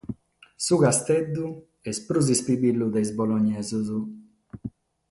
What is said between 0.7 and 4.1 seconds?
Casteddu est prus ispibillu de sos bolognesos.